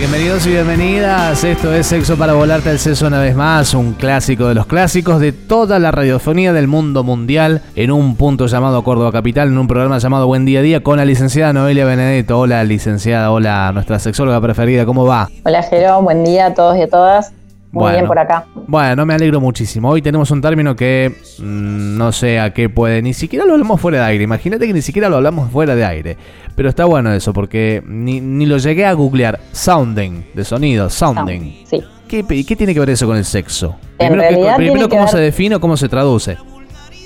Bienvenidos 0.00 0.46
y 0.46 0.52
bienvenidas. 0.52 1.44
Esto 1.44 1.74
es 1.74 1.86
Sexo 1.86 2.16
para 2.16 2.32
volarte 2.32 2.70
el 2.70 2.78
seso 2.78 3.06
una 3.06 3.20
vez 3.20 3.36
más, 3.36 3.74
un 3.74 3.92
clásico 3.92 4.48
de 4.48 4.54
los 4.54 4.64
clásicos 4.64 5.20
de 5.20 5.32
toda 5.32 5.78
la 5.78 5.90
radiofonía 5.90 6.54
del 6.54 6.68
mundo 6.68 7.04
mundial 7.04 7.60
en 7.76 7.90
un 7.90 8.16
punto 8.16 8.46
llamado 8.46 8.82
Córdoba 8.82 9.12
Capital, 9.12 9.48
en 9.48 9.58
un 9.58 9.68
programa 9.68 9.98
llamado 9.98 10.26
Buen 10.26 10.46
Día 10.46 10.60
a 10.60 10.62
Día 10.62 10.82
con 10.82 10.96
la 10.96 11.04
licenciada 11.04 11.52
Noelia 11.52 11.84
Benedetto. 11.84 12.40
Hola 12.40 12.64
licenciada, 12.64 13.30
hola 13.30 13.72
nuestra 13.74 13.98
sexóloga 13.98 14.40
preferida, 14.40 14.86
¿cómo 14.86 15.04
va? 15.04 15.28
Hola 15.44 15.62
Jero, 15.64 16.00
buen 16.00 16.24
día 16.24 16.46
a 16.46 16.54
todos 16.54 16.78
y 16.78 16.80
a 16.80 16.88
todas. 16.88 17.34
Muy 17.72 17.92
bien 17.92 18.06
por 18.06 18.18
acá. 18.18 18.46
Bueno, 18.66 19.06
me 19.06 19.14
alegro 19.14 19.40
muchísimo. 19.40 19.90
Hoy 19.90 20.02
tenemos 20.02 20.30
un 20.30 20.40
término 20.40 20.74
que 20.74 21.14
mm, 21.38 21.96
no 21.96 22.10
sé 22.10 22.40
a 22.40 22.52
qué 22.52 22.68
puede, 22.68 23.00
ni 23.00 23.14
siquiera 23.14 23.44
lo 23.44 23.52
hablamos 23.52 23.80
fuera 23.80 23.98
de 23.98 24.04
aire. 24.04 24.24
Imagínate 24.24 24.66
que 24.66 24.72
ni 24.72 24.82
siquiera 24.82 25.08
lo 25.08 25.16
hablamos 25.16 25.50
fuera 25.50 25.76
de 25.76 25.84
aire. 25.84 26.16
Pero 26.56 26.68
está 26.68 26.84
bueno 26.84 27.12
eso, 27.12 27.32
porque 27.32 27.82
ni, 27.86 28.20
ni 28.20 28.46
lo 28.46 28.58
llegué 28.58 28.86
a 28.86 28.92
googlear. 28.92 29.38
Sounding, 29.52 30.24
de 30.34 30.44
sonido, 30.44 30.90
sounding. 30.90 31.64
sí. 31.64 31.82
¿Qué, 32.08 32.24
¿Qué, 32.26 32.56
tiene 32.56 32.74
que 32.74 32.80
ver 32.80 32.90
eso 32.90 33.06
con 33.06 33.16
el 33.16 33.24
sexo? 33.24 33.76
En 34.00 34.08
primero, 34.08 34.20
realidad 34.20 34.56
primero 34.56 34.88
cómo 34.88 35.02
ver... 35.02 35.10
se 35.10 35.18
define 35.18 35.54
o 35.54 35.60
cómo 35.60 35.76
se 35.76 35.88
traduce. 35.88 36.36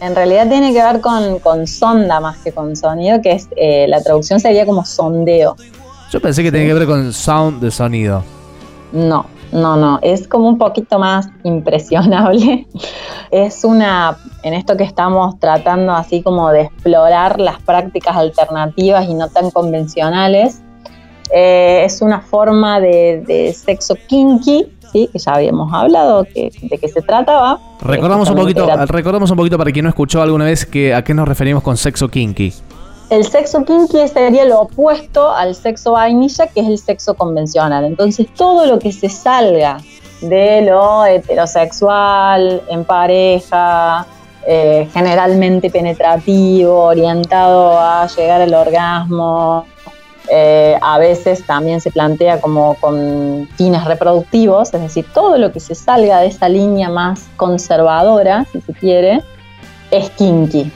En 0.00 0.14
realidad 0.14 0.48
tiene 0.48 0.72
que 0.72 0.82
ver 0.82 1.02
con, 1.02 1.40
con 1.40 1.66
sonda 1.66 2.20
más 2.20 2.38
que 2.38 2.52
con 2.52 2.74
sonido, 2.74 3.20
que 3.20 3.32
es 3.32 3.48
eh, 3.54 3.84
la 3.86 4.02
traducción 4.02 4.40
sería 4.40 4.64
como 4.64 4.82
sondeo. 4.82 5.56
Yo 6.10 6.20
pensé 6.20 6.42
que 6.42 6.50
tenía 6.50 6.68
que 6.68 6.74
ver 6.74 6.86
con 6.86 7.12
sound 7.12 7.60
de 7.60 7.70
sonido. 7.70 8.24
No, 8.92 9.26
no, 9.54 9.76
no, 9.76 10.00
es 10.02 10.26
como 10.26 10.48
un 10.48 10.58
poquito 10.58 10.98
más 10.98 11.28
impresionable. 11.44 12.66
Es 13.30 13.64
una, 13.64 14.16
en 14.44 14.54
esto 14.54 14.76
que 14.76 14.84
estamos 14.84 15.40
tratando 15.40 15.92
así 15.92 16.22
como 16.22 16.50
de 16.50 16.62
explorar 16.62 17.40
las 17.40 17.60
prácticas 17.62 18.16
alternativas 18.16 19.08
y 19.08 19.14
no 19.14 19.28
tan 19.28 19.50
convencionales, 19.50 20.62
eh, 21.32 21.82
es 21.84 22.00
una 22.00 22.20
forma 22.20 22.78
de, 22.78 23.24
de, 23.26 23.52
sexo 23.52 23.96
kinky, 24.06 24.66
¿sí? 24.92 25.08
que 25.12 25.18
ya 25.18 25.32
habíamos 25.32 25.72
hablado 25.72 26.24
que, 26.24 26.52
de 26.62 26.78
qué 26.78 26.86
se 26.86 27.02
trataba. 27.02 27.58
Recordamos 27.80 28.30
un, 28.30 28.36
poquito, 28.36 28.62
era... 28.62 28.86
recordamos 28.86 29.32
un 29.32 29.36
poquito 29.36 29.58
para 29.58 29.72
quien 29.72 29.82
no 29.82 29.88
escuchó 29.88 30.22
alguna 30.22 30.44
vez 30.44 30.64
que, 30.64 30.94
a 30.94 31.02
qué 31.02 31.12
nos 31.12 31.26
referimos 31.26 31.64
con 31.64 31.76
sexo 31.76 32.08
kinky. 32.08 32.52
El 33.10 33.24
sexo 33.24 33.64
kinky 33.64 34.08
sería 34.08 34.44
lo 34.46 34.62
opuesto 34.62 35.30
al 35.30 35.54
sexo 35.54 35.92
vainilla, 35.92 36.46
que 36.46 36.60
es 36.60 36.66
el 36.66 36.78
sexo 36.78 37.14
convencional. 37.14 37.84
Entonces, 37.84 38.26
todo 38.34 38.66
lo 38.66 38.78
que 38.78 38.92
se 38.92 39.08
salga 39.08 39.78
de 40.20 40.62
lo 40.62 41.04
heterosexual, 41.04 42.62
en 42.68 42.84
pareja, 42.84 44.06
eh, 44.46 44.88
generalmente 44.92 45.70
penetrativo, 45.70 46.84
orientado 46.84 47.78
a 47.78 48.06
llegar 48.06 48.40
al 48.40 48.54
orgasmo, 48.54 49.66
eh, 50.30 50.78
a 50.80 50.98
veces 50.98 51.46
también 51.46 51.82
se 51.82 51.90
plantea 51.90 52.40
como 52.40 52.74
con 52.80 53.46
fines 53.56 53.84
reproductivos, 53.84 54.72
es 54.72 54.80
decir, 54.80 55.04
todo 55.12 55.36
lo 55.36 55.52
que 55.52 55.60
se 55.60 55.74
salga 55.74 56.20
de 56.20 56.28
esa 56.28 56.48
línea 56.48 56.88
más 56.88 57.26
conservadora, 57.36 58.46
si 58.50 58.62
se 58.62 58.72
quiere, 58.72 59.22
es 59.90 60.08
kinky. 60.10 60.72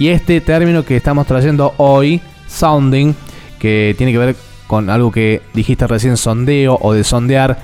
Y 0.00 0.08
este 0.08 0.40
término 0.40 0.82
que 0.82 0.96
estamos 0.96 1.26
trayendo 1.26 1.74
hoy, 1.76 2.22
sounding, 2.46 3.12
que 3.58 3.94
tiene 3.98 4.12
que 4.12 4.18
ver 4.18 4.36
con 4.66 4.88
algo 4.88 5.12
que 5.12 5.42
dijiste 5.52 5.86
recién, 5.86 6.16
sondeo 6.16 6.78
o 6.80 6.94
de 6.94 7.04
sondear, 7.04 7.58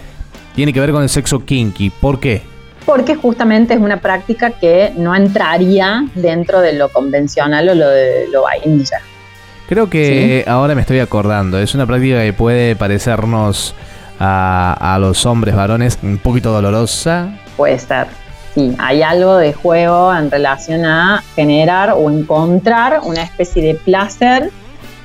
tiene 0.54 0.74
que 0.74 0.80
ver 0.80 0.92
con 0.92 1.02
el 1.02 1.08
sexo 1.08 1.46
kinky. 1.46 1.88
¿Por 1.88 2.20
qué? 2.20 2.42
Porque 2.84 3.14
justamente 3.14 3.72
es 3.72 3.80
una 3.80 4.02
práctica 4.02 4.50
que 4.50 4.92
no 4.98 5.14
entraría 5.14 6.06
dentro 6.14 6.60
de 6.60 6.74
lo 6.74 6.90
convencional 6.90 7.70
o 7.70 7.74
lo 7.74 7.88
de 7.88 8.28
lo 8.30 8.42
vainilla. 8.42 8.98
Creo 9.66 9.88
que 9.88 10.42
¿Sí? 10.44 10.50
ahora 10.50 10.74
me 10.74 10.82
estoy 10.82 10.98
acordando, 10.98 11.58
es 11.58 11.74
una 11.74 11.86
práctica 11.86 12.20
que 12.20 12.34
puede 12.34 12.76
parecernos 12.76 13.74
a, 14.20 14.94
a 14.94 14.98
los 14.98 15.24
hombres 15.24 15.56
varones 15.56 15.98
un 16.02 16.18
poquito 16.18 16.52
dolorosa. 16.52 17.30
Puede 17.56 17.78
ser 17.78 18.08
sí, 18.56 18.74
hay 18.78 19.02
algo 19.02 19.36
de 19.36 19.52
juego 19.52 20.14
en 20.14 20.30
relación 20.30 20.86
a 20.86 21.22
generar 21.34 21.90
o 21.90 22.10
encontrar 22.10 23.00
una 23.04 23.22
especie 23.22 23.62
de 23.62 23.74
placer 23.74 24.50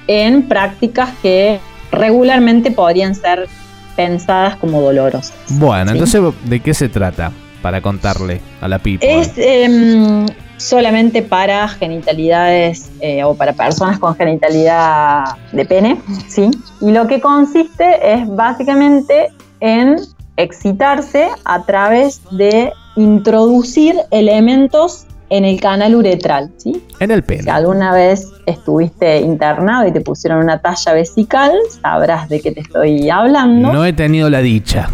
en 0.07 0.47
prácticas 0.47 1.09
que 1.21 1.59
regularmente 1.91 2.71
podrían 2.71 3.13
ser 3.13 3.49
pensadas 3.97 4.55
como 4.55 4.81
dolorosas. 4.81 5.33
Bueno, 5.49 5.87
¿sí? 5.87 5.97
entonces, 5.97 6.21
¿de 6.45 6.59
qué 6.61 6.73
se 6.73 6.87
trata? 6.87 7.31
Para 7.61 7.81
contarle 7.81 8.41
a 8.61 8.69
la 8.69 8.79
pipa. 8.79 9.05
Es 9.05 9.33
eh, 9.35 10.25
solamente 10.55 11.21
para 11.21 11.67
genitalidades 11.67 12.89
eh, 13.01 13.23
o 13.25 13.35
para 13.35 13.51
personas 13.51 13.99
con 13.99 14.15
genitalidad 14.15 15.25
de 15.51 15.65
pene, 15.65 16.01
¿sí? 16.27 16.49
Y 16.79 16.91
lo 16.91 17.05
que 17.07 17.19
consiste 17.19 18.13
es 18.13 18.27
básicamente 18.27 19.27
en 19.59 19.97
excitarse 20.41 21.29
a 21.45 21.63
través 21.65 22.21
de 22.31 22.71
introducir 22.95 23.95
elementos 24.11 25.05
en 25.29 25.45
el 25.45 25.61
canal 25.61 25.95
uretral, 25.95 26.51
¿sí? 26.57 26.83
En 26.99 27.09
el 27.09 27.23
pene. 27.23 27.43
Si 27.43 27.49
alguna 27.49 27.93
vez 27.93 28.27
estuviste 28.45 29.21
internado 29.21 29.87
y 29.87 29.93
te 29.93 30.01
pusieron 30.01 30.43
una 30.43 30.59
talla 30.59 30.93
vesical, 30.93 31.53
sabrás 31.81 32.27
de 32.27 32.41
qué 32.41 32.51
te 32.51 32.59
estoy 32.59 33.09
hablando. 33.09 33.71
No 33.71 33.85
he 33.85 33.93
tenido 33.93 34.29
la 34.29 34.41
dicha. 34.41 34.89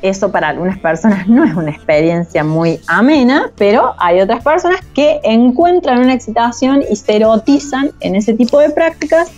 Eso 0.00 0.30
para 0.30 0.48
algunas 0.48 0.78
personas 0.78 1.28
no 1.28 1.44
es 1.44 1.54
una 1.54 1.72
experiencia 1.72 2.44
muy 2.44 2.78
amena, 2.86 3.50
pero 3.58 3.94
hay 3.98 4.20
otras 4.20 4.42
personas 4.42 4.80
que 4.94 5.20
encuentran 5.24 5.98
una 5.98 6.14
excitación 6.14 6.82
y 6.88 6.96
se 6.96 7.16
erotizan 7.16 7.90
en 8.00 8.14
ese 8.14 8.34
tipo 8.34 8.60
de 8.60 8.70
prácticas 8.70 9.30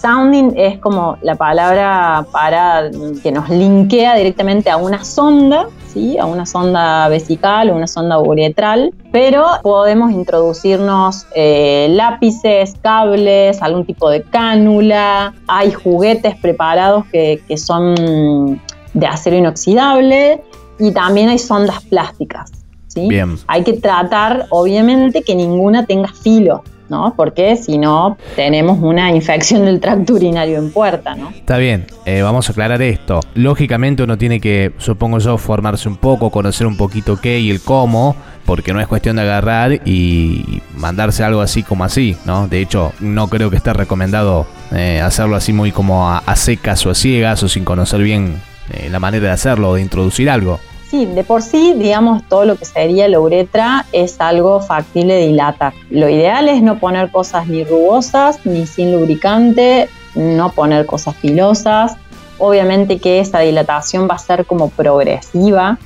sounding 0.00 0.52
es 0.56 0.78
como 0.78 1.16
la 1.22 1.34
palabra 1.34 2.26
para 2.32 2.90
que 3.22 3.32
nos 3.32 3.48
linkea 3.48 4.16
directamente 4.16 4.70
a 4.70 4.76
una 4.76 5.04
sonda, 5.04 5.68
¿sí? 5.92 6.18
a 6.18 6.26
una 6.26 6.46
sonda 6.46 7.08
vesical 7.08 7.70
o 7.70 7.76
una 7.76 7.86
sonda 7.86 8.18
uretral, 8.18 8.92
pero 9.12 9.46
podemos 9.62 10.10
introducirnos 10.12 11.26
eh, 11.34 11.88
lápices, 11.90 12.74
cables, 12.82 13.60
algún 13.62 13.84
tipo 13.84 14.08
de 14.08 14.22
cánula, 14.22 15.34
hay 15.46 15.72
juguetes 15.72 16.36
preparados 16.36 17.04
que, 17.12 17.42
que 17.46 17.56
son 17.56 18.60
de 18.94 19.06
acero 19.06 19.36
inoxidable 19.36 20.42
y 20.78 20.92
también 20.92 21.28
hay 21.28 21.38
sondas 21.38 21.84
plásticas. 21.84 22.50
¿sí? 22.88 23.06
Bien. 23.08 23.36
Hay 23.46 23.62
que 23.64 23.74
tratar, 23.74 24.46
obviamente, 24.50 25.22
que 25.22 25.34
ninguna 25.34 25.86
tenga 25.86 26.08
filo. 26.08 26.62
¿No? 26.90 27.14
Porque 27.16 27.56
si 27.56 27.78
no, 27.78 28.18
tenemos 28.36 28.78
una 28.82 29.10
infección 29.10 29.64
del 29.64 29.80
tracto 29.80 30.14
urinario 30.14 30.58
en 30.58 30.70
puerta, 30.70 31.14
¿no? 31.14 31.30
Está 31.30 31.56
bien, 31.56 31.86
eh, 32.04 32.22
vamos 32.22 32.48
a 32.48 32.52
aclarar 32.52 32.82
esto. 32.82 33.20
Lógicamente 33.34 34.02
uno 34.02 34.18
tiene 34.18 34.40
que, 34.40 34.72
supongo 34.78 35.18
yo, 35.18 35.38
formarse 35.38 35.88
un 35.88 35.96
poco, 35.96 36.30
conocer 36.30 36.66
un 36.66 36.76
poquito 36.76 37.16
qué 37.16 37.38
y 37.40 37.50
el 37.50 37.62
cómo, 37.62 38.16
porque 38.44 38.72
no 38.72 38.80
es 38.80 38.88
cuestión 38.88 39.16
de 39.16 39.22
agarrar 39.22 39.72
y 39.86 40.60
mandarse 40.76 41.22
algo 41.22 41.40
así 41.40 41.62
como 41.62 41.84
así, 41.84 42.16
¿no? 42.24 42.48
De 42.48 42.60
hecho, 42.60 42.92
no 43.00 43.28
creo 43.28 43.48
que 43.50 43.56
esté 43.56 43.72
recomendado 43.72 44.46
eh, 44.72 45.00
hacerlo 45.00 45.36
así 45.36 45.52
muy 45.52 45.70
como 45.70 46.08
a, 46.08 46.18
a, 46.18 46.36
secas 46.36 46.84
o 46.86 46.90
a 46.90 46.94
ciegas 46.94 47.42
o 47.42 47.48
sin 47.48 47.64
conocer 47.64 48.00
bien 48.02 48.40
eh, 48.72 48.88
la 48.90 48.98
manera 48.98 49.28
de 49.28 49.32
hacerlo 49.32 49.70
o 49.70 49.74
de 49.76 49.82
introducir 49.82 50.28
algo. 50.28 50.58
Sí, 50.90 51.06
de 51.06 51.22
por 51.22 51.42
sí, 51.42 51.74
digamos, 51.78 52.24
todo 52.28 52.44
lo 52.44 52.56
que 52.56 52.64
sería 52.64 53.06
la 53.06 53.20
uretra 53.20 53.86
es 53.92 54.20
algo 54.20 54.60
factible 54.60 55.14
de 55.14 55.28
dilatar. 55.28 55.72
Lo 55.88 56.08
ideal 56.08 56.48
es 56.48 56.64
no 56.64 56.80
poner 56.80 57.12
cosas 57.12 57.46
ni 57.46 57.62
rugosas, 57.62 58.44
ni 58.44 58.66
sin 58.66 58.90
lubricante, 58.90 59.88
no 60.16 60.50
poner 60.50 60.86
cosas 60.86 61.14
filosas. 61.14 61.96
Obviamente 62.38 62.98
que 62.98 63.20
esa 63.20 63.38
dilatación 63.38 64.08
va 64.10 64.16
a 64.16 64.18
ser 64.18 64.44
como 64.46 64.68
progresiva. 64.68 65.78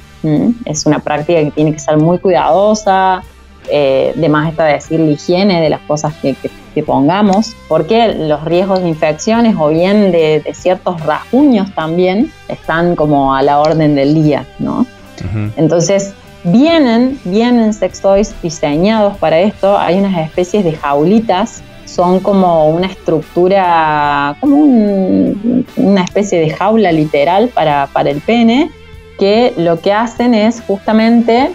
Es 0.65 0.87
una 0.87 1.01
práctica 1.01 1.41
que 1.41 1.51
tiene 1.51 1.73
que 1.75 1.81
ser 1.81 1.99
muy 1.99 2.19
cuidadosa. 2.19 3.23
Eh, 3.69 4.13
de 4.17 4.29
más 4.31 4.51
está 4.51 4.65
decir 4.65 5.01
la 5.01 5.11
higiene 5.11 5.61
de 5.61 5.71
las 5.71 5.81
cosas 5.81 6.15
que, 6.15 6.35
pongamos, 6.83 7.55
porque 7.69 8.09
los 8.15 8.45
riesgos 8.45 8.83
de 8.83 8.89
infecciones 8.89 9.55
o 9.59 9.69
bien 9.69 10.13
de, 10.13 10.41
de 10.41 10.55
ciertos 10.55 11.01
rasguños 11.03 11.73
también 11.75 12.33
están 12.49 12.97
como 12.97 13.35
a 13.35 13.43
la 13.43 13.61
orden 13.61 13.95
del 13.95 14.13
día, 14.13 14.45
¿no? 14.59 14.85
Entonces, 15.57 16.15
vienen, 16.45 17.19
vienen 17.25 17.73
sex 17.73 18.01
toys 18.01 18.35
diseñados 18.43 19.17
para 19.19 19.39
esto. 19.41 19.79
Hay 19.79 19.99
unas 19.99 20.17
especies 20.19 20.65
de 20.65 20.73
jaulitas, 20.73 21.63
son 21.85 22.21
como 22.21 22.69
una 22.71 22.87
estructura, 22.87 24.37
como 24.41 24.57
un, 24.57 25.67
una 25.77 26.03
especie 26.03 26.41
de 26.41 26.51
jaula 26.51 26.93
literal 26.93 27.49
para, 27.49 27.89
para 27.93 28.11
el 28.11 28.21
pene. 28.21 28.71
que 29.19 29.55
lo 29.57 29.81
que 29.81 29.93
hacen 29.93 30.35
es 30.35 30.61
justamente, 30.61 31.53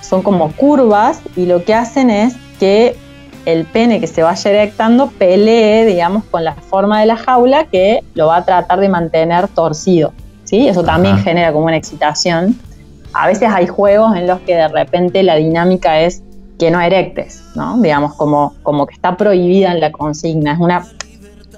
son 0.00 0.22
como 0.22 0.52
curvas 0.52 1.20
y 1.36 1.44
lo 1.44 1.62
que 1.64 1.74
hacen 1.74 2.08
es 2.08 2.34
que 2.58 2.96
el 3.44 3.64
pene 3.64 4.00
que 4.00 4.06
se 4.06 4.22
vaya 4.22 4.50
erectando 4.50 5.10
pelee, 5.10 5.84
digamos, 5.84 6.24
con 6.24 6.44
la 6.44 6.54
forma 6.54 7.00
de 7.00 7.06
la 7.06 7.16
jaula 7.16 7.64
que 7.66 8.02
lo 8.14 8.28
va 8.28 8.38
a 8.38 8.44
tratar 8.44 8.80
de 8.80 8.88
mantener 8.88 9.48
torcido. 9.48 10.12
¿sí? 10.44 10.66
Eso 10.68 10.82
también 10.82 11.18
genera 11.18 11.52
como 11.52 11.66
una 11.66 11.76
excitación. 11.76 12.58
A 13.14 13.26
veces 13.26 13.48
hay 13.52 13.66
juegos 13.66 14.16
en 14.16 14.26
los 14.26 14.40
que 14.40 14.54
de 14.56 14.68
repente 14.68 15.22
la 15.22 15.36
dinámica 15.36 16.00
es 16.00 16.22
que 16.58 16.70
no 16.70 16.80
erectes, 16.80 17.42
¿no? 17.54 17.78
Digamos, 17.80 18.14
como, 18.14 18.54
como 18.62 18.86
que 18.86 18.94
está 18.94 19.16
prohibida 19.16 19.72
en 19.72 19.80
la 19.80 19.92
consigna. 19.92 20.52
Es 20.52 20.58
una, 20.58 20.86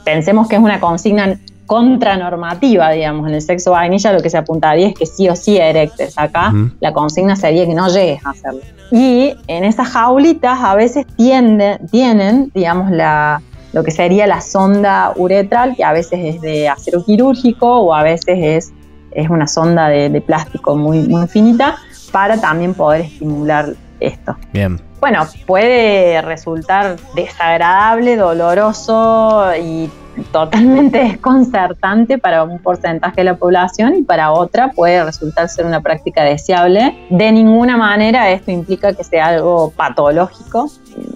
pensemos 0.04 0.48
que 0.48 0.56
es 0.56 0.62
una 0.62 0.80
consigna 0.80 1.38
contranormativa, 1.66 2.90
digamos, 2.90 3.28
en 3.28 3.34
el 3.34 3.42
sexo 3.42 3.72
vainilla 3.72 4.12
lo 4.12 4.20
que 4.20 4.30
se 4.30 4.38
apuntaría 4.38 4.88
es 4.88 4.94
que 4.94 5.06
sí 5.06 5.28
o 5.28 5.36
sí 5.36 5.56
erectes. 5.56 6.16
Acá 6.16 6.52
la 6.80 6.92
consigna 6.92 7.36
sería 7.36 7.66
que 7.66 7.74
no 7.74 7.88
llegues 7.88 8.24
a 8.24 8.30
hacerlo. 8.30 8.60
Y 8.92 9.34
en 9.48 9.64
esas 9.64 9.88
jaulitas 9.88 10.60
a 10.62 10.74
veces 10.76 11.06
tienen, 11.16 12.50
digamos, 12.54 12.90
la, 12.90 13.42
lo 13.72 13.82
que 13.82 13.90
sería 13.90 14.26
la 14.26 14.40
sonda 14.40 15.12
uretral, 15.16 15.74
que 15.76 15.84
a 15.84 15.92
veces 15.92 16.20
es 16.22 16.40
de 16.40 16.68
acero 16.68 17.04
quirúrgico 17.04 17.80
o 17.80 17.94
a 17.94 18.02
veces 18.02 18.38
es, 18.38 18.72
es 19.16 19.30
una 19.30 19.46
sonda 19.46 19.88
de, 19.88 20.20
plástico 20.20 20.76
muy, 20.76 21.00
muy 21.00 21.26
finita, 21.26 21.76
para 22.12 22.40
también 22.40 22.74
poder 22.74 23.00
estimular 23.02 23.74
esto. 23.98 24.36
Bien. 24.52 24.80
Bueno, 25.08 25.24
puede 25.46 26.20
resultar 26.20 26.96
desagradable, 27.14 28.16
doloroso 28.16 29.54
y 29.54 29.88
totalmente 30.32 30.98
desconcertante 31.04 32.18
para 32.18 32.42
un 32.42 32.58
porcentaje 32.58 33.18
de 33.18 33.24
la 33.24 33.36
población 33.36 33.94
y 33.94 34.02
para 34.02 34.32
otra 34.32 34.72
puede 34.72 35.04
resultar 35.04 35.48
ser 35.48 35.64
una 35.64 35.80
práctica 35.80 36.24
deseable. 36.24 37.06
De 37.08 37.30
ninguna 37.30 37.76
manera 37.76 38.32
esto 38.32 38.50
implica 38.50 38.94
que 38.94 39.04
sea 39.04 39.28
algo 39.28 39.70
patológico. 39.76 40.68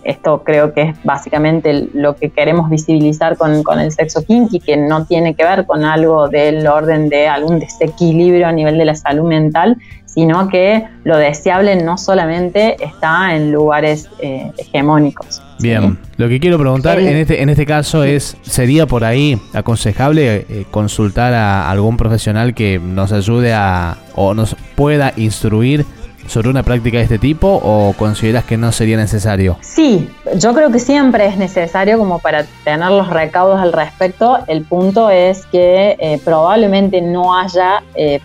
Esto 0.05 0.45
creo 0.45 0.73
que 0.73 0.83
es 0.83 0.97
básicamente 1.03 1.89
lo 1.93 2.15
que 2.15 2.31
queremos 2.31 2.71
visibilizar 2.71 3.37
con, 3.37 3.65
con 3.65 3.81
el 3.81 3.91
sexo 3.91 4.25
kinky, 4.25 4.61
que 4.61 4.77
no 4.77 5.05
tiene 5.05 5.35
que 5.35 5.43
ver 5.45 5.67
con 5.67 5.85
algo 5.85 6.29
del 6.29 6.65
orden 6.69 7.09
de 7.09 7.27
algún 7.27 7.59
desequilibrio 7.59 8.47
a 8.47 8.53
nivel 8.53 8.79
de 8.79 8.85
la 8.85 8.95
salud 8.95 9.29
mental, 9.29 9.79
sino 10.15 10.49
que 10.49 10.85
lo 11.05 11.17
deseable 11.17 11.77
no 11.77 11.97
solamente 11.97 12.77
está 12.83 13.35
en 13.35 13.53
lugares 13.53 14.09
eh, 14.21 14.51
hegemónicos. 14.59 15.43
Bien, 15.61 15.99
lo 16.17 16.29
que 16.29 16.41
quiero 16.41 16.59
preguntar 16.59 16.99
en 16.99 17.17
este, 17.17 17.43
en 17.43 17.49
este 17.49 17.67
caso 17.67 18.03
es, 18.03 18.37
¿sería 18.43 18.87
por 18.87 19.05
ahí 19.05 19.39
aconsejable 19.53 20.47
eh, 20.49 20.65
consultar 20.71 21.35
a 21.35 21.71
algún 21.71 21.97
profesional 21.97 22.55
que 22.55 22.79
nos 22.79 23.13
ayude 23.13 23.53
a 23.53 23.99
o 24.15 24.35
nos 24.35 24.57
pueda 24.75 25.13
instruir 25.17 25.85
sobre 26.31 26.49
una 26.49 26.63
práctica 26.63 26.99
de 26.99 27.05
este 27.05 27.19
tipo 27.19 27.49
o 27.49 27.93
consideras 27.95 28.45
que 28.45 28.57
no 28.57 28.71
sería 28.73 28.97
necesario? 28.97 29.59
Sí, 29.61 30.09
yo 30.37 30.55
creo 30.55 30.71
que 30.71 30.79
siempre 30.79 31.27
es 31.27 31.37
necesario 31.37 31.99
como 31.99 32.21
para 32.21 32.45
tener 32.65 32.91
los 32.91 33.11
recaudos 33.11 33.61
al 33.61 33.73
respecto. 33.73 34.39
El 34.47 34.63
punto 34.63 35.11
es 35.11 35.45
que 35.47 35.97
eh, 35.99 36.21
probablemente 36.25 37.01
no 37.01 37.37
haya 37.37 37.83
eh, 37.95 38.21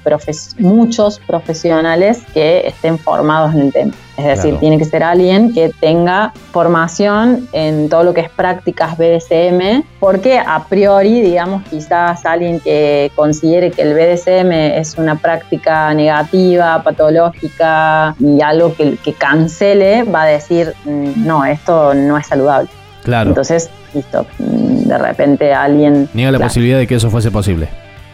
muchos 0.60 1.20
profesionales 1.26 2.22
que 2.34 2.68
estén 2.68 3.00
formados 3.00 3.56
en 3.56 3.62
el 3.62 3.74
tema. 3.74 3.94
Es 4.18 4.26
decir, 4.26 4.58
tiene 4.60 4.78
que 4.78 4.86
ser 4.86 5.04
alguien 5.04 5.54
que 5.54 5.72
tenga 5.80 6.32
formación 6.52 7.50
en 7.52 7.90
todo 7.90 8.04
lo 8.04 8.14
que 8.14 8.22
es 8.22 8.30
prácticas 8.30 8.98
BDSM, 8.98 9.84
porque 10.00 10.40
a 10.40 10.64
priori, 10.66 11.22
digamos, 11.22 11.64
quizás 11.64 12.26
alguien 12.26 12.62
que 12.62 13.12
considere 13.16 13.72
que 13.72 13.82
el 13.82 13.94
BDSM 13.94 14.52
es 14.80 14.96
una 14.98 15.16
práctica 15.16 15.94
negativa, 15.94 16.82
patológica 16.82 18.16
y 18.20 18.42
algo 18.42 18.74
que, 18.74 18.96
que 19.04 19.14
cancele, 19.14 20.04
va 20.04 20.24
a 20.24 20.28
decir, 20.28 20.74
mm, 20.86 21.26
no, 21.26 21.44
esto 21.44 21.94
no 21.94 22.18
es 22.18 22.26
saludable. 22.26 22.70
Claro. 23.04 23.30
Entonces, 23.30 23.70
listo, 23.94 24.26
mm, 24.40 24.88
de 24.88 24.98
repente 24.98 25.54
alguien... 25.54 26.10
Niega 26.14 26.32
la 26.32 26.40
posibilidad 26.40 26.78
de 26.78 26.88
que 26.88 26.96
eso 26.96 27.10
fuese 27.10 27.32
posible. 27.32 27.68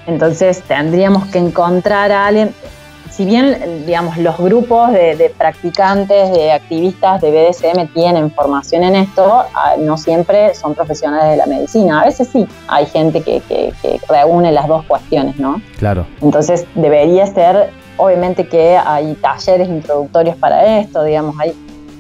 Entonces 0.07 0.61
tendríamos 0.63 1.27
que 1.27 1.37
encontrar 1.37 2.11
a 2.11 2.27
alguien, 2.27 2.51
si 3.21 3.25
bien, 3.25 3.85
digamos, 3.85 4.17
los 4.17 4.35
grupos 4.39 4.91
de, 4.93 5.31
practicantes, 5.37 6.31
de 6.31 6.53
activistas 6.53 7.21
de 7.21 7.29
BDSM 7.29 7.93
tienen 7.93 8.31
formación 8.31 8.83
en 8.83 8.95
esto, 8.95 9.43
ah, 9.53 9.75
no 9.77 9.95
siempre 9.95 10.55
son 10.55 10.73
profesionales 10.73 11.29
de 11.29 11.37
la 11.37 11.45
medicina. 11.45 12.01
A 12.01 12.05
veces 12.05 12.29
sí, 12.29 12.47
hay 12.67 12.87
gente 12.87 13.21
que, 13.21 13.43
reúne 14.09 14.51
las 14.51 14.67
dos 14.67 14.83
cuestiones, 14.85 15.37
¿no? 15.37 15.61
Claro. 15.77 16.07
Entonces 16.19 16.65
debería 16.73 17.27
ser, 17.27 17.69
obviamente 17.97 18.47
que 18.47 18.75
hay 18.75 19.13
talleres 19.13 19.69
introductorios 19.69 20.35
para 20.37 20.79
esto, 20.79 21.03
digamos, 21.03 21.35
hay 21.39 21.53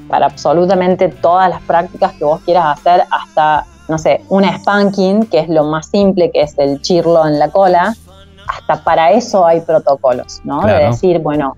para 0.09 0.25
absolutamente 0.25 1.07
todas 1.07 1.51
las 1.51 1.61
prácticas 1.61 2.13
que 2.13 2.25
vos 2.25 2.41
quieras 2.41 2.79
hacer, 2.79 3.03
hasta, 3.11 3.67
no 3.87 3.99
sé, 3.99 4.21
un 4.29 4.43
spanking, 4.43 5.27
que 5.27 5.37
es 5.37 5.49
lo 5.49 5.65
más 5.65 5.85
simple, 5.85 6.31
que 6.31 6.41
es 6.41 6.57
el 6.57 6.81
chirlo 6.81 7.27
en 7.27 7.37
la 7.37 7.51
cola, 7.51 7.93
hasta 8.51 8.83
para 8.83 9.11
eso 9.11 9.45
hay 9.45 9.61
protocolos, 9.61 10.41
¿no? 10.43 10.61
De 10.61 10.73
decir, 10.73 11.19
bueno, 11.19 11.55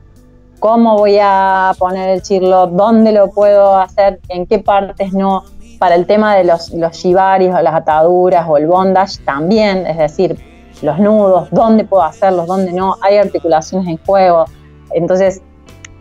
¿cómo 0.60 0.98
voy 0.98 1.18
a 1.22 1.74
poner 1.80 2.10
el 2.10 2.22
chirlo? 2.22 2.68
¿Dónde 2.68 3.12
lo 3.12 3.32
puedo 3.32 3.78
hacer? 3.78 4.20
¿En 4.30 4.46
qué 4.46 4.60
partes 4.60 5.14
no? 5.14 5.44
Para 5.80 5.96
el 5.96 6.06
tema 6.06 6.36
de 6.36 6.44
los, 6.44 6.72
los 6.72 6.96
shibaris 6.96 7.54
o 7.54 7.62
las 7.62 7.74
ataduras 7.74 8.46
o 8.48 8.58
el 8.58 8.68
bondage 8.68 9.24
también, 9.26 9.86
es 9.88 9.98
decir, 9.98 10.38
los 10.82 11.00
nudos, 11.00 11.48
¿dónde 11.52 11.84
puedo 11.84 12.04
hacerlos? 12.04 12.48
¿Dónde 12.48 12.72
no? 12.74 12.98
Hay 13.02 13.18
articulaciones 13.18 13.88
en 13.88 13.98
juego. 14.06 14.46
Entonces, 14.92 15.42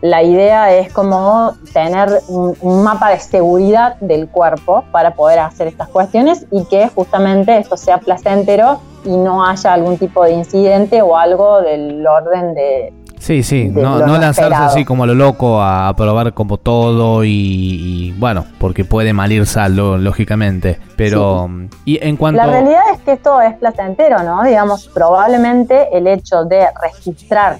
la 0.01 0.21
idea 0.21 0.73
es 0.73 0.91
como 0.91 1.53
tener 1.71 2.09
un, 2.27 2.83
mapa 2.83 3.09
de 3.09 3.19
seguridad 3.19 3.95
del 4.01 4.27
cuerpo 4.27 4.83
para 4.91 5.15
poder 5.15 5.39
hacer 5.39 5.67
estas 5.67 5.87
cuestiones 5.87 6.45
y 6.51 6.65
que 6.65 6.89
justamente 6.89 7.57
esto 7.57 7.77
sea 7.77 7.99
placentero 7.99 8.79
y 9.05 9.15
no 9.15 9.45
haya 9.45 9.73
algún 9.73 9.97
tipo 9.97 10.23
de 10.23 10.33
incidente 10.33 11.01
o 11.01 11.17
algo 11.17 11.61
del 11.61 12.05
orden 12.05 12.53
de... 12.53 12.93
Sí, 13.19 13.41
sí, 13.41 13.69
no, 13.69 13.99
lanzarse 13.99 14.53
así 14.53 14.83
como 14.83 15.05
lo 15.05 15.13
loco 15.13 15.61
a, 15.61 15.93
probar 15.95 16.33
como 16.33 16.57
todo 16.57 17.23
y, 17.23 18.13
bueno, 18.17 18.45
porque 18.59 18.83
puede 18.83 19.13
malir 19.13 19.45
saldo, 19.45 19.97
lógicamente. 19.97 20.77
Pero, 20.97 21.49
y 21.85 22.05
en 22.05 22.17
cuanto... 22.17 22.41
La 22.41 22.47
realidad 22.47 22.81
es 22.93 22.99
que 22.99 23.13
esto 23.13 23.39
es 23.39 23.55
placentero, 23.55 24.23
¿no? 24.23 24.43
Digamos, 24.43 24.89
probablemente 24.93 25.87
el 25.97 26.07
hecho 26.07 26.43
de 26.43 26.67
registrar 26.81 27.59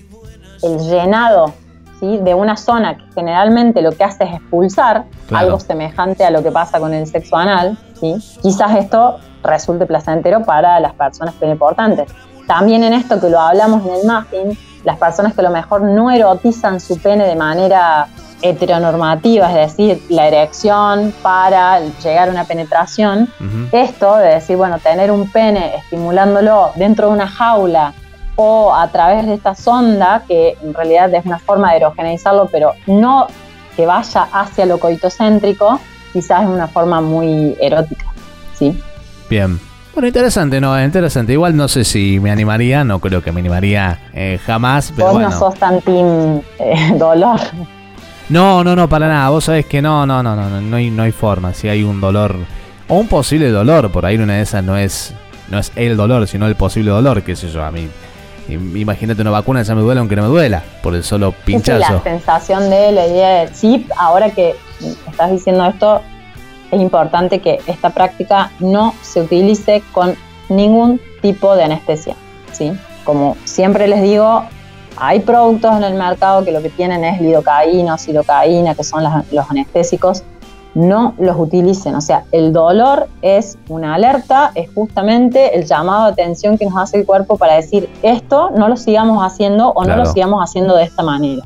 el 0.63 0.79
llenado 0.79 1.53
de 2.01 2.33
una 2.33 2.57
zona 2.57 2.97
que 2.97 3.03
generalmente 3.15 3.81
lo 3.81 3.91
que 3.93 4.03
hace 4.03 4.25
es 4.25 4.33
expulsar, 4.33 5.05
algo 5.31 5.59
semejante 5.59 6.25
a 6.25 6.31
lo 6.31 6.43
que 6.43 6.51
pasa 6.51 6.79
con 6.79 6.93
el 6.93 7.07
sexo 7.07 7.37
anal, 7.37 7.77
¿sí? 8.03 8.39
quizás 8.41 8.75
esto 8.75 9.19
resulte 9.43 9.85
placentero 9.85 10.43
para 10.43 10.79
las 10.79 10.93
personas 10.93 11.35
importantes. 11.41 12.11
También 12.47 12.83
en 12.83 12.93
esto 12.93 13.19
que 13.19 13.29
lo 13.29 13.39
hablamos 13.39 13.85
en 13.85 13.93
el 13.93 14.05
muffin, 14.05 14.57
las 14.83 14.97
personas 14.97 15.33
que 15.33 15.41
a 15.41 15.45
lo 15.45 15.49
mejor 15.49 15.81
no 15.81 16.11
erotizan 16.11 16.79
su 16.79 16.99
pene 16.99 17.25
de 17.25 17.35
manera 17.35 18.07
heteronormativa, 18.41 19.47
es 19.47 19.77
decir, 19.77 20.03
la 20.09 20.27
erección 20.27 21.13
para 21.21 21.79
llegar 21.79 22.27
a 22.27 22.31
una 22.31 22.43
penetración, 22.43 23.29
esto 23.71 24.17
de 24.17 24.27
decir, 24.35 24.57
bueno, 24.57 24.79
tener 24.79 25.11
un 25.11 25.31
pene 25.31 25.77
estimulándolo 25.77 26.71
dentro 26.75 27.07
de 27.07 27.13
una 27.13 27.27
jaula 27.27 27.93
o 28.35 28.73
a 28.73 28.89
través 28.89 29.25
de 29.25 29.35
esta 29.35 29.55
sonda, 29.55 30.23
que 30.27 30.57
en 30.61 30.73
realidad 30.73 31.13
es 31.13 31.25
una 31.25 31.39
forma 31.39 31.71
de 31.71 31.77
erogeneizarlo, 31.77 32.49
pero 32.51 32.73
no 32.85 33.27
que 33.77 33.85
vaya 33.85 34.27
hacia 34.33 34.65
lo 34.65 34.77
coitocéntrico, 34.77 35.79
quizás 36.13 36.43
es 36.43 36.49
una 36.49 36.67
forma 36.67 37.01
muy 37.01 37.55
erótica. 37.59 38.05
¿sí? 38.57 38.79
Bien. 39.29 39.59
Bueno, 39.93 40.07
interesante, 40.07 40.61
¿no? 40.61 40.81
Interesante. 40.81 41.33
Igual 41.33 41.55
no 41.55 41.67
sé 41.67 41.83
si 41.83 42.19
me 42.19 42.31
animaría, 42.31 42.83
no 42.83 42.99
creo 42.99 43.21
que 43.21 43.31
me 43.31 43.41
animaría 43.41 43.99
eh, 44.13 44.39
jamás. 44.45 44.93
Pero 44.95 45.11
Vos 45.11 45.21
no 45.21 45.31
sos 45.31 45.55
tan 45.55 45.81
team 45.81 46.41
eh, 46.59 46.95
dolor. 46.97 47.39
No, 48.29 48.63
no, 48.63 48.75
no, 48.75 48.87
para 48.89 49.07
nada. 49.07 49.29
Vos 49.29 49.45
sabés 49.45 49.65
que 49.65 49.81
no, 49.81 50.05
no, 50.05 50.23
no, 50.23 50.35
no, 50.35 50.61
no 50.61 50.75
hay, 50.77 50.89
no 50.89 51.03
hay 51.03 51.11
forma. 51.11 51.53
Si 51.53 51.67
hay 51.67 51.83
un 51.83 51.99
dolor 51.99 52.35
o 52.87 52.95
un 52.95 53.07
posible 53.07 53.49
dolor, 53.49 53.91
por 53.91 54.05
ahí 54.05 54.17
una 54.17 54.35
de 54.35 54.41
esas 54.41 54.63
no 54.63 54.77
es, 54.77 55.13
no 55.49 55.59
es 55.59 55.71
el 55.75 55.95
dolor, 55.95 56.27
sino 56.27 56.47
el 56.47 56.55
posible 56.55 56.89
dolor, 56.89 57.21
qué 57.21 57.35
sé 57.35 57.49
yo, 57.49 57.63
a 57.63 57.69
mí 57.69 57.87
Imagínate 58.49 59.21
una 59.21 59.31
vacuna, 59.31 59.63
ya 59.63 59.73
me 59.73 59.81
duele 59.81 59.99
aunque 59.99 60.15
no 60.15 60.23
me 60.23 60.27
duela, 60.27 60.63
por 60.81 60.95
el 60.95 61.03
solo 61.03 61.31
pinchazo. 61.31 61.93
la 61.93 62.03
sensación 62.03 62.69
de 62.69 62.91
la 62.91 63.07
idea 63.07 63.29
del 63.39 63.53
chip, 63.53 63.89
ahora 63.97 64.29
que 64.31 64.55
estás 65.09 65.31
diciendo 65.31 65.65
esto, 65.65 66.01
es 66.71 66.81
importante 66.81 67.39
que 67.39 67.59
esta 67.67 67.91
práctica 67.91 68.51
no 68.59 68.93
se 69.01 69.21
utilice 69.21 69.83
con 69.91 70.15
ningún 70.49 70.99
tipo 71.21 71.55
de 71.55 71.63
anestesia. 71.63 72.15
¿sí? 72.51 72.73
Como 73.03 73.35
siempre 73.45 73.87
les 73.87 74.01
digo, 74.01 74.43
hay 74.97 75.19
productos 75.19 75.75
en 75.75 75.83
el 75.83 75.93
mercado 75.95 76.43
que 76.43 76.51
lo 76.51 76.61
que 76.61 76.69
tienen 76.69 77.03
es 77.03 77.21
lidocaína 77.21 77.95
o 77.95 77.97
silocaína, 77.97 78.75
que 78.75 78.83
son 78.83 79.03
los 79.03 79.49
anestésicos. 79.49 80.23
no 80.75 81.13
los 81.19 81.37
utilicen. 81.37 81.93
O 81.93 82.01
sea, 82.01 82.23
el 82.31 82.51
dolor 82.51 83.07
es 83.21 83.59
una 83.69 83.93
alerta, 83.93 84.51
es 84.55 84.73
justamente 84.73 85.55
el 85.55 85.65
llamado 85.65 86.05
de 86.05 86.13
atención 86.13 86.57
que 86.57 86.65
nos 86.65 86.75
hace 86.77 86.97
el 86.97 87.05
cuerpo 87.05 87.37
para 87.37 87.53
decir 87.53 87.87
esto 88.01 88.49
no 88.57 88.67
lo 88.67 88.75
sigamos 88.75 89.23
haciendo 89.23 89.69
o 89.69 89.85
no 89.85 89.95
lo 89.95 90.07
sigamos 90.07 90.41
haciendo 90.43 90.75
de 90.75 90.85
esta 90.85 91.03
manera. 91.03 91.43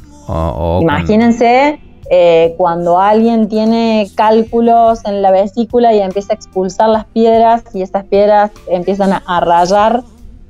Imagínense 0.79 1.79
eh, 2.09 2.55
cuando 2.57 2.99
alguien 2.99 3.49
tiene 3.49 4.09
cálculos 4.15 5.03
en 5.05 5.21
la 5.21 5.31
vesícula 5.31 5.93
y 5.93 5.99
empieza 5.99 6.33
a 6.33 6.35
expulsar 6.35 6.89
las 6.89 7.05
piedras 7.05 7.63
y 7.73 7.81
estas 7.81 8.05
piedras 8.05 8.51
empiezan 8.67 9.21
a 9.25 9.39
rayar 9.39 10.03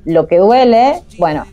lo 0.04 0.26
que 0.26 0.38
duele, 0.38 1.02
bueno, 1.18 1.44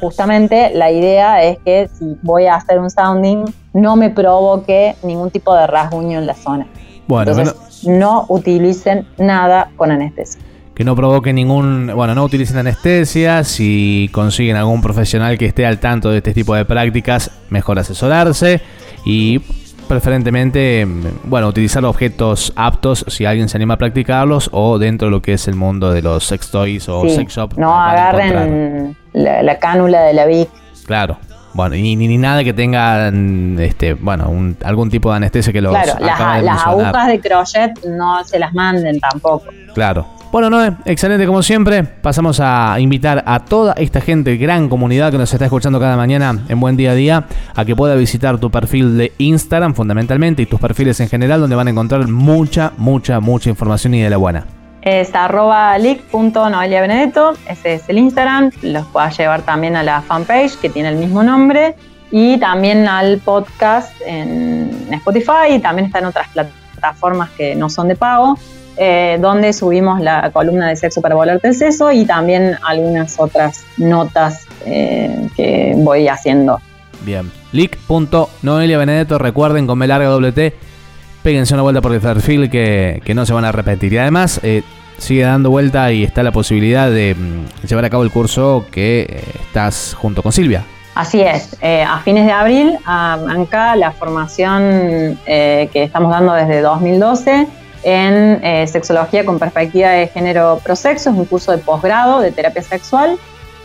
justamente 0.00 0.70
la 0.74 0.90
idea 0.90 1.42
es 1.42 1.58
que 1.64 1.88
si 1.98 2.16
voy 2.22 2.46
a 2.46 2.56
hacer 2.56 2.78
un 2.78 2.90
sounding 2.90 3.44
no 3.72 3.96
me 3.96 4.10
provoque 4.10 4.96
ningún 5.02 5.30
tipo 5.30 5.54
de 5.54 5.66
rasguño 5.66 6.18
en 6.18 6.26
la 6.26 6.34
zona. 6.34 6.66
Bueno, 7.06 7.32
Entonces, 7.32 7.84
no 7.84 8.26
utilicen 8.28 9.06
nada 9.18 9.70
con 9.76 9.90
anestesia. 9.90 10.40
Que 10.74 10.84
no 10.84 10.96
provoque 10.96 11.32
ningún, 11.32 11.92
bueno, 11.94 12.14
no 12.14 12.24
utilicen 12.24 12.58
anestesia, 12.58 13.44
si 13.44 14.10
consiguen 14.12 14.56
algún 14.56 14.82
profesional 14.82 15.38
que 15.38 15.46
esté 15.46 15.64
al 15.66 15.78
tanto 15.78 16.10
de 16.10 16.18
este 16.18 16.34
tipo 16.34 16.54
de 16.54 16.64
prácticas, 16.64 17.30
mejor 17.48 17.78
asesorarse 17.78 18.60
y 19.04 19.40
preferentemente, 19.84 20.86
bueno, 21.24 21.48
utilizar 21.48 21.84
objetos 21.84 22.52
aptos 22.56 23.04
si 23.08 23.24
alguien 23.24 23.48
se 23.48 23.56
anima 23.56 23.74
a 23.74 23.76
practicarlos 23.76 24.50
o 24.52 24.78
dentro 24.78 25.06
de 25.06 25.12
lo 25.12 25.22
que 25.22 25.34
es 25.34 25.46
el 25.48 25.54
mundo 25.54 25.92
de 25.92 26.02
los 26.02 26.24
sex 26.24 26.50
toys 26.50 26.88
o 26.88 27.08
sex 27.08 27.34
shop. 27.34 27.54
No 27.56 27.74
agarren 27.74 28.96
la, 29.12 29.58
cánula 29.58 30.02
de 30.02 30.14
la 30.14 30.26
Vic. 30.26 30.48
Claro. 30.86 31.18
Bueno, 31.52 31.76
y 31.76 31.94
ni, 31.94 32.18
nada 32.18 32.42
que 32.42 32.52
tenga, 32.52 33.12
este, 33.60 33.94
bueno, 33.94 34.28
algún 34.64 34.90
tipo 34.90 35.10
de 35.10 35.18
anestesia 35.18 35.52
que 35.52 35.60
lo 35.60 35.70
Claro, 35.70 35.94
las, 36.00 36.42
las 36.42 36.66
agujas 36.66 37.06
de 37.06 37.20
crochet 37.20 37.84
no 37.84 38.24
se 38.24 38.40
las 38.40 38.52
manden 38.52 38.98
tampoco. 38.98 39.44
Claro. 39.72 40.04
Bueno, 40.34 40.50
Noé, 40.50 40.72
excelente 40.84 41.26
como 41.26 41.44
siempre. 41.44 41.84
Pasamos 41.84 42.40
a 42.40 42.74
invitar 42.80 43.22
a 43.24 43.44
toda 43.44 43.72
esta 43.74 44.00
gente, 44.00 44.36
gran 44.36 44.68
comunidad 44.68 45.12
que 45.12 45.16
nos 45.16 45.32
está 45.32 45.44
escuchando 45.44 45.78
cada 45.78 45.96
mañana 45.96 46.40
en 46.48 46.58
Buen 46.58 46.76
Día 46.76 46.90
a 46.90 46.94
Día, 46.96 47.26
a 47.54 47.64
que 47.64 47.76
pueda 47.76 47.94
visitar 47.94 48.40
tu 48.40 48.50
perfil 48.50 48.98
de 48.98 49.12
Instagram 49.18 49.74
fundamentalmente 49.74 50.42
y 50.42 50.46
tus 50.46 50.58
perfiles 50.58 50.98
en 50.98 51.08
general, 51.08 51.40
donde 51.40 51.54
van 51.54 51.68
a 51.68 51.70
encontrar 51.70 52.08
mucha, 52.08 52.72
mucha, 52.78 53.20
mucha 53.20 53.48
información 53.48 53.94
y 53.94 54.02
de 54.02 54.10
la 54.10 54.16
buena. 54.16 54.44
Es 54.82 55.14
arroba 55.14 55.78
Benedetto, 55.78 57.34
ese 57.48 57.74
es 57.74 57.88
el 57.88 57.98
Instagram, 57.98 58.50
los 58.62 58.86
puedas 58.86 59.16
llevar 59.16 59.42
también 59.42 59.76
a 59.76 59.84
la 59.84 60.02
fanpage 60.02 60.58
que 60.58 60.68
tiene 60.68 60.88
el 60.88 60.96
mismo 60.96 61.22
nombre 61.22 61.76
y 62.10 62.38
también 62.38 62.88
al 62.88 63.18
podcast 63.18 63.92
en 64.04 64.88
Spotify 64.90 65.52
y 65.52 65.58
también 65.60 65.86
está 65.86 66.00
en 66.00 66.06
otras 66.06 66.26
plataformas 66.30 67.30
que 67.30 67.54
no 67.54 67.70
son 67.70 67.86
de 67.86 67.94
pago 67.94 68.36
eh, 68.76 69.18
donde 69.20 69.52
subimos 69.52 70.00
la 70.00 70.30
columna 70.32 70.68
de 70.68 70.74
sexo 70.74 71.00
para 71.00 71.14
volarte 71.14 71.46
el 71.46 71.54
seso 71.54 71.92
y 71.92 72.04
también 72.04 72.56
algunas 72.66 73.20
otras 73.20 73.64
notas 73.76 74.46
eh, 74.66 75.28
que 75.36 75.74
voy 75.76 76.08
haciendo. 76.08 76.60
Bien. 77.04 77.30
Leak.noelia 77.52 78.76
Benedetto, 78.76 79.18
recuerden 79.18 79.68
con 79.68 79.78
B 79.78 79.86
larga 79.86 80.08
doble 80.08 80.32
T, 80.32 80.54
péguense 81.22 81.54
una 81.54 81.62
vuelta 81.62 81.80
por 81.80 81.94
el 81.94 82.00
perfil 82.00 82.50
que, 82.50 83.00
no 83.14 83.24
se 83.24 83.32
van 83.32 83.44
a 83.44 83.52
repetir. 83.52 83.92
Y 83.92 83.98
además, 83.98 84.40
eh, 84.42 84.62
sigue 84.98 85.22
dando 85.22 85.50
vuelta 85.50 85.92
y 85.92 86.02
está 86.02 86.24
la 86.24 86.32
posibilidad 86.32 86.90
de 86.90 87.14
mm, 87.14 87.66
llevar 87.68 87.84
a 87.84 87.90
cabo 87.90 88.02
el 88.02 88.10
curso 88.10 88.64
que 88.72 89.22
estás 89.46 89.94
junto 89.96 90.20
con 90.24 90.32
Silvia. 90.32 90.64
Así 90.96 91.20
es, 91.20 91.56
a 91.62 92.00
fines 92.04 92.24
de 92.24 92.30
abril 92.30 92.78
arranca 92.84 93.74
la 93.74 93.90
formación 93.90 95.18
que 95.26 95.70
estamos 95.74 96.12
dando 96.12 96.34
desde 96.34 96.60
2012 96.60 97.48
en 97.84 98.44
eh, 98.44 98.66
Sexología 98.66 99.24
con 99.24 99.38
Perspectiva 99.38 99.90
de 99.90 100.08
Género 100.08 100.60
Prosexo, 100.64 101.10
es 101.10 101.16
un 101.16 101.24
curso 101.26 101.52
de 101.52 101.58
posgrado 101.58 102.20
de 102.20 102.32
terapia 102.32 102.62
sexual 102.62 103.18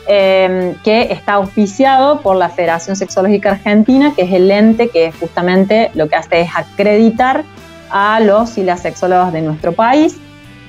em, 0.07 0.75
que 0.83 1.11
está 1.11 1.33
auspiciado 1.33 2.21
por 2.21 2.35
la 2.35 2.49
Federación 2.49 2.95
Sexológica 2.95 3.51
Argentina, 3.51 4.13
que 4.15 4.23
es 4.23 4.33
el 4.33 4.51
ente 4.51 4.89
que 4.89 5.11
justamente 5.13 5.91
lo 5.93 6.07
que 6.07 6.15
hace 6.15 6.41
es 6.41 6.49
acreditar 6.55 7.43
a 7.89 8.19
los 8.19 8.57
y 8.57 8.63
las 8.63 8.81
sexólogos 8.81 9.33
de 9.33 9.41
nuestro 9.41 9.71
país. 9.71 10.17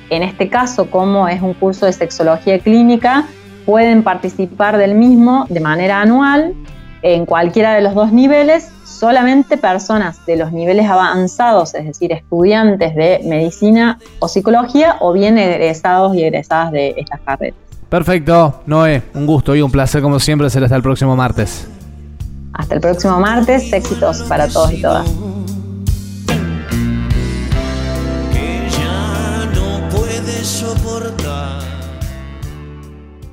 En 0.09 0.23
este 0.23 0.49
caso, 0.49 0.90
como 0.90 1.28
es 1.28 1.42
un 1.42 1.54
curso 1.54 1.87
de 1.87 1.92
sexología 1.92 2.59
clínica, 2.59 3.26
pueden 3.66 4.02
participar 4.02 4.76
del 4.78 4.95
mismo 4.95 5.47
de 5.49 5.61
manera 5.61 6.00
anual 6.00 6.54
en 7.02 7.26
cualquiera 7.26 7.75
de 7.75 7.83
los 7.83 7.95
dos 7.95 8.12
niveles 8.12 8.71
solamente 8.85 9.57
personas 9.57 10.25
de 10.26 10.37
los 10.37 10.52
niveles 10.52 10.87
avanzados, 10.87 11.75
es 11.75 11.87
decir, 11.87 12.12
estudiantes 12.12 12.95
de 12.95 13.21
medicina 13.25 13.99
o 14.19 14.28
psicología, 14.28 14.97
o 15.00 15.12
bien 15.12 15.38
egresados 15.38 16.14
y 16.14 16.23
egresadas 16.25 16.73
de 16.73 16.95
estas 16.99 17.21
carreras. 17.21 17.57
Perfecto, 17.88 18.61
Noé, 18.66 19.02
un 19.14 19.26
gusto 19.26 19.57
y 19.57 19.62
un 19.62 19.71
placer 19.71 20.02
como 20.02 20.21
siempre. 20.21 20.49
Será 20.50 20.66
hasta 20.66 20.76
el 20.76 20.83
próximo 20.83 21.16
martes. 21.16 21.66
Hasta 22.52 22.75
el 22.75 22.80
próximo 22.80 23.19
martes, 23.19 23.73
éxitos 23.73 24.23
para 24.28 24.47
todos 24.49 24.73
y 24.73 24.83
todas. 24.83 25.11